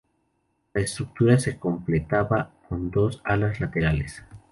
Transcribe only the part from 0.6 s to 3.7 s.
La estructura se completaba con dos alas